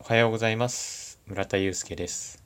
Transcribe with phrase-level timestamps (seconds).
[0.00, 1.20] おはようございます。
[1.26, 2.42] 村田祐介です。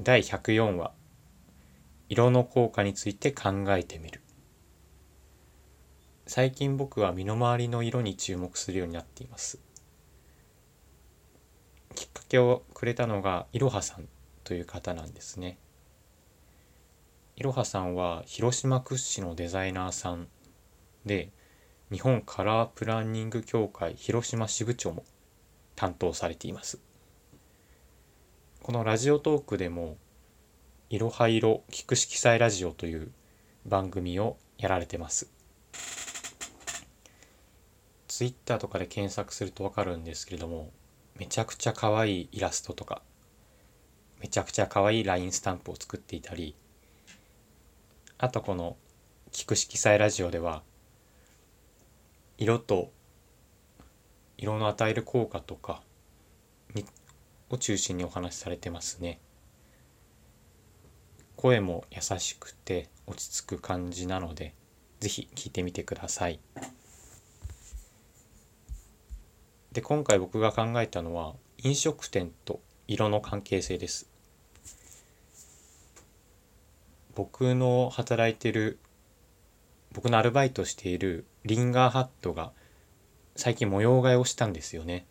[0.00, 0.92] 第104話。
[2.08, 4.22] 色の効果について考えてみる。
[6.26, 9.58] 最近僕は身の回りの色に注目するようになっています。
[11.96, 14.08] きっかけをくれたのがいろはさん
[14.44, 15.58] という方なんですね。
[17.36, 20.28] いろはさんは広島屈指のデザイナーさん
[21.04, 21.32] で
[21.92, 25.04] 日本カラープランニング協会広島支部長も
[25.76, 26.80] 担当されています。
[28.62, 29.98] このラジオトークでも
[30.88, 33.12] 「いろは色聞く色彩ラジオ」という
[33.66, 35.28] 番組をやられてます。
[38.08, 40.70] ツイッターとかで検索するとわかるんですけれども
[41.16, 43.02] めちゃくちゃ可愛いイラストとか
[44.20, 46.54] めちゃくちゃ可愛い LINE スタンプを作っていたり
[48.16, 48.76] あとこの
[49.32, 50.62] 「聞く色彩ラジオ」では
[52.36, 52.90] 色と
[54.36, 55.82] 色の与える効果とか
[56.74, 56.84] に
[57.48, 59.20] を中心にお話しされてますね。
[61.36, 64.54] 声も優しくて落ち着く感じなので
[64.98, 66.40] 是非聞いてみてください。
[69.70, 74.08] で今回僕が考えたのは飲食店と色の関係性です。
[77.14, 78.80] 僕の働いてる
[79.92, 82.52] 僕のアルバイトしているリンガーハットが
[83.36, 85.06] 最近模様替えをしたんですよね。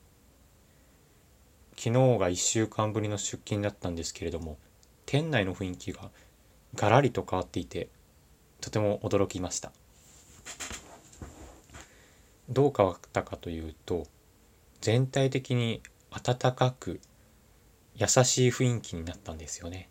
[1.78, 4.58] 昨日が1週間ぶりの出勤だったんですけれども
[5.06, 6.10] 店内の雰囲気が
[6.76, 7.90] ガラリと変わっていて
[8.62, 9.72] とても驚きました。
[12.50, 14.08] どう変わったかというと
[14.82, 17.00] 全体的に温かく
[17.96, 19.88] 優しい雰囲気になったんですよね。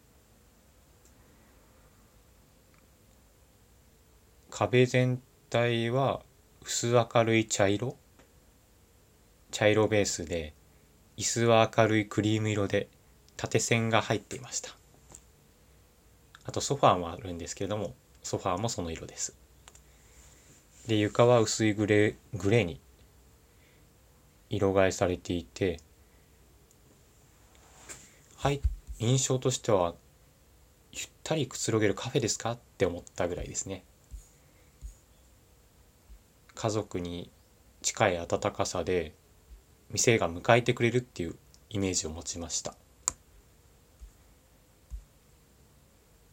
[4.51, 6.23] 壁全体は
[6.65, 7.97] 薄明るい茶色？
[9.51, 10.55] 茶色ベースで
[11.17, 12.89] 椅子は明るいクリーム色で
[13.37, 14.71] 縦線が入っていました。
[16.45, 19.35] あとソファーもあるんですけれどもソファーもその色です。
[20.87, 22.81] で床は薄いグレーグレーに
[24.49, 25.81] 色替えされていて
[28.37, 28.61] はい
[29.01, 29.95] 印象としては
[30.93, 32.53] ゆったりくつろげるカフェですか？
[32.53, 33.85] って思ったぐらいですね。
[36.63, 37.29] 家族に
[37.83, 39.17] 近い温かさで
[39.91, 41.35] 店が迎えてくれるっていう
[41.71, 42.77] イメージを持ちました。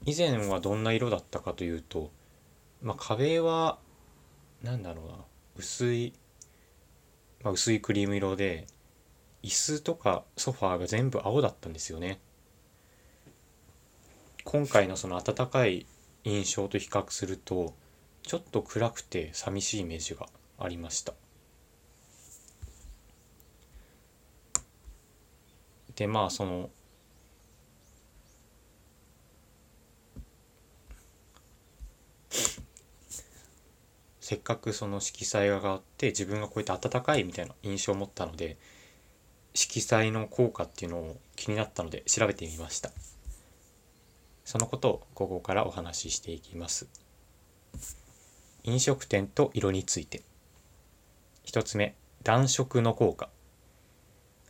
[0.06, 2.12] 以前はどんな色だったかというと、
[2.84, 3.80] まあ、壁は
[4.62, 5.14] 何だろうな
[5.58, 6.14] 薄い、
[7.42, 8.68] まあ、薄いクリーム色で
[9.42, 12.20] 椅子とかソファーが全部青だったんですよね。
[14.44, 15.88] 今回のその温かい
[16.24, 17.74] 印象と比較すると
[18.30, 20.28] ちょっと暗くて寂しいイメージが
[20.60, 21.16] ありました。
[25.96, 26.70] でまあその
[34.20, 38.60] せっかくその色彩画があって自分がこうやって温かいみたいな印象を持ったので
[39.56, 42.92] 色彩の効果っていうのを気になったので調べてみました。
[44.46, 46.88] そのことを午後からお話ししていきます。
[48.70, 50.22] 飲食店と色について。
[51.46, 53.30] 1つ目暖色の効果。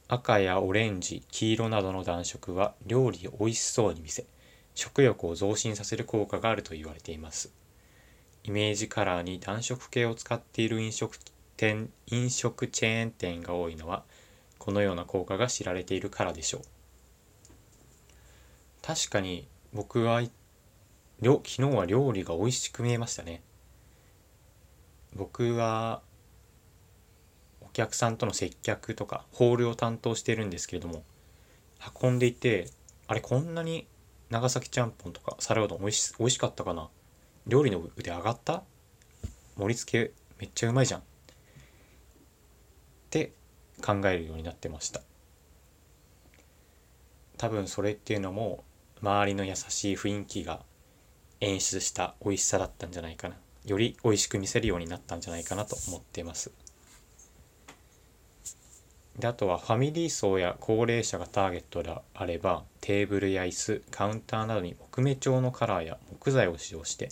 [0.10, 4.26] 赤やオレンジ黄色などの暖色は料理を美味しそうに見せ
[4.76, 7.54] 食欲を増進させる効果があると言われています。
[8.44, 11.18] イメージカラーに暖色系を使っている飲食
[11.56, 14.04] 店飲食チェーン店が多いのは
[14.58, 16.62] このような効果が知られているからでしょう。
[18.82, 20.22] 確かに僕は
[21.22, 23.42] 昨日は料理が美味しく見えましたね。
[25.16, 26.02] 僕は
[27.62, 31.04] お客さんとの接客とかホールを担当してるんですけれども
[32.02, 32.70] 運んでいて
[33.08, 33.88] あれこんなに
[34.30, 36.90] 長崎ちゃんぽんとか皿うどん美味し美味しかったかな？
[37.48, 38.64] 料理の腕上がった？
[39.58, 41.00] 盛り付けめっちゃうまいじゃん。
[41.00, 41.04] っ
[43.10, 43.34] て
[43.82, 45.02] 考えるようになってました。
[47.38, 48.64] 多分それっていうのも
[49.02, 50.62] 周りの優しい雰囲気が
[51.40, 53.36] 演出した美味しさだったんじゃないかな。
[53.66, 56.52] より美味しく見せるようになったんじゃないかなと思っています。
[59.18, 67.10] であとはファミリー層や高齢者がターゲットであればテーブルや椅子カウンターなどに木目調のカラーや木材を使用して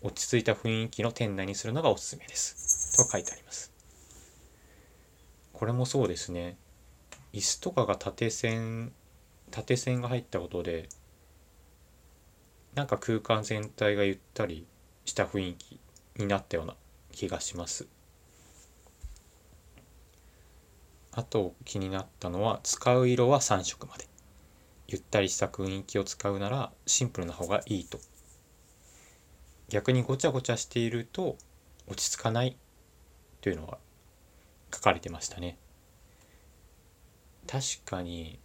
[0.00, 2.96] 落ち着いた雰囲気の店内にするのがおすすめです。
[2.96, 3.70] と書いてあります。
[5.52, 6.56] これもそうですね。
[7.34, 8.92] 椅子とかが縦線
[9.50, 10.88] 縦線が入ったことで
[12.74, 14.66] なんか空間全体がゆったり
[15.04, 15.78] した雰囲気
[16.20, 16.74] になったような
[17.12, 17.86] 気がします。
[21.12, 24.06] あと気になったのは使う色は3色まで。
[24.86, 27.98] ゆったりした雰囲気を使うならシンプルな方がいいと。
[29.68, 31.36] 逆にごちゃごちゃしていると
[31.86, 32.56] 落ち着かない
[33.40, 33.78] というのが
[34.74, 35.58] 書かれてましたね。
[37.46, 38.38] 確かに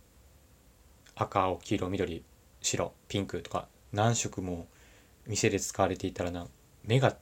[1.15, 2.23] 赤青黄色緑
[2.61, 4.67] 白ピンクとか何色も
[5.27, 6.47] 店で使われていたらな
[6.83, 7.15] 目が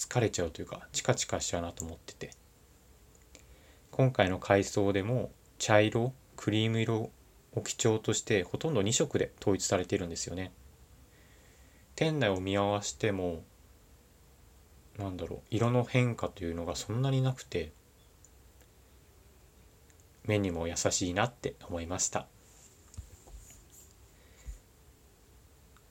[0.00, 2.30] 疲れちゃうというかチカチカしちゃうなと思ってて。
[3.90, 7.10] 今回の改装でも茶色クリーム色
[7.52, 10.52] を基調としてほとんど2色で統一されてるんですよね。
[11.96, 13.42] 店内を見合わせても
[14.96, 17.72] なんだろう色の変化というのがそんなになくて
[20.24, 22.26] 目にも優しいなって思いました。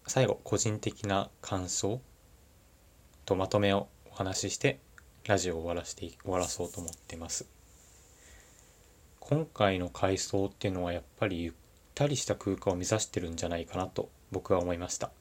[0.08, 2.02] 最後個人的な感想
[3.26, 3.88] とまとめを
[4.20, 4.80] 話しして
[5.28, 7.48] ラジオを終わらせて終わらそうと思ってます。
[9.22, 11.54] 今回の改装っていうのはやっぱりゆっ
[11.96, 15.12] たりした空間を目指してるんじゃないかなと僕は思いました。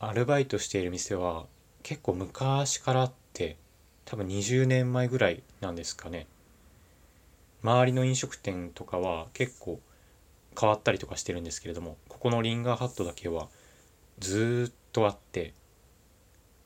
[0.00, 1.46] アルバイトしている店は
[1.82, 3.56] 結構昔からあって
[4.04, 6.26] 多分20年前ぐらいなんですかね。
[7.62, 9.80] 周りの飲食店とかは結構
[10.60, 13.48] 変わったりとかしてるんですけれどもここのリンガーハットだけは
[14.18, 15.54] ずっとあって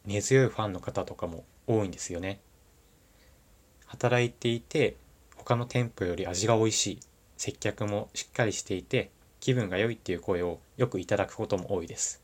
[0.04, 2.40] 根強いファンの方とかも多いんですよね。
[3.86, 4.96] 働いていて
[5.36, 7.00] 他の店舗より味が美味しい
[7.36, 9.10] 接客もしっかりしていて
[9.40, 12.22] 気分が良いっていう声をよくいただくことも多いです。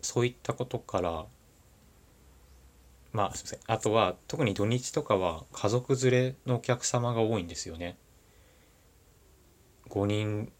[0.00, 1.26] そういったことから
[3.12, 3.58] まあすいません。
[3.66, 7.96] あとは特に土日とかは家族連れのお客様が多いんですよね。
[9.88, 10.52] 5人、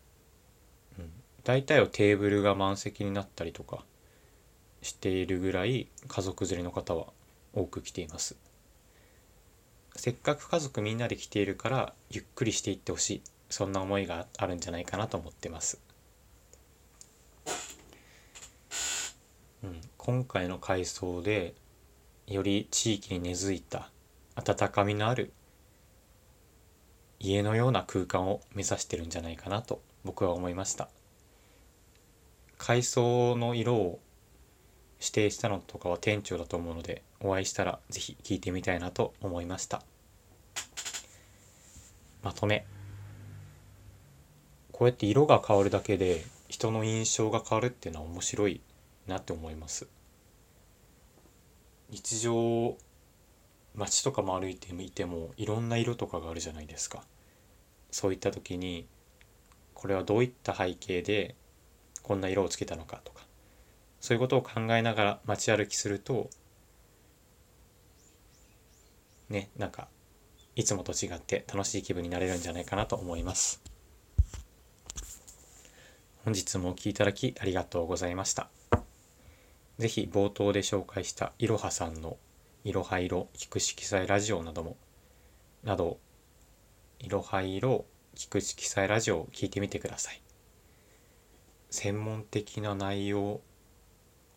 [1.48, 3.82] 大体はテーブルが満席になったりとか
[4.82, 7.06] しているぐらい家族連れの方は
[7.54, 8.36] 多く来ています。
[9.96, 13.22] せっかく家族みんなで来ているからゆっくりしていってほしい。
[13.48, 15.80] そんな思いがあるんじゃないかなと思ってます、
[19.64, 21.54] うん、今回の改装で
[22.26, 23.90] より地域に根付いた
[24.34, 25.32] 温かみのある
[27.18, 30.90] 家のような空間を目指してるんじゃないかなと僕は思いました。
[32.58, 34.00] 改装の色を
[35.00, 39.82] 指定したのとかは店長だと思うのでお会いしたら是非聞いてみたいなと思いました。
[42.22, 42.66] まとめ。
[44.72, 48.60] こうやって色が変わるだけで人の印象が変わるっていうのは面白い
[49.06, 49.88] なって思います。
[51.90, 52.76] 日常
[53.76, 57.02] 街とかも歩いてみてもいろんな色とかがあるじゃないですか。
[57.90, 58.86] そういった時に
[59.74, 61.34] これはどういった背景で
[62.02, 63.26] こんな色をつけたのかとか
[64.00, 66.30] そういうことを考えながら街歩きすると
[69.28, 69.88] ねなんか
[70.56, 73.62] いつもと違って楽しい気分になれるんじゃないかなと思います。
[76.24, 78.48] 本日もお聴きいただきありがとうございました。
[79.78, 82.16] 是非冒頭で紹介したいろはさんの
[82.64, 84.76] いろは色聞く色彩ラジオなども
[85.62, 85.98] など
[86.98, 87.84] いろは色
[88.16, 90.20] 聞く色彩ラジオを聞いてみてください。
[91.70, 93.42] 専門的な内容を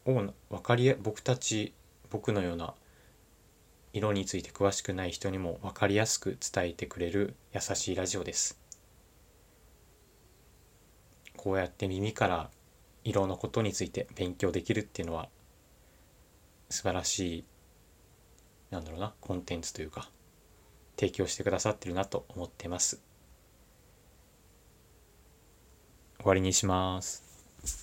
[0.05, 1.73] 分かり僕たち
[2.09, 2.73] 僕のような
[3.93, 8.59] 色について詳しくない人にも分かりやすく伝えてくれる優しいラジオです。
[11.35, 12.49] こうやって耳から
[13.03, 15.27] 色のことについて勉強できるっていうのは
[16.69, 17.43] 素晴らしい
[18.69, 20.09] なんだろうなコンテンツというか
[20.97, 23.10] 提供してくださってるなと思ってます。
[26.21, 27.81] 終わりにします。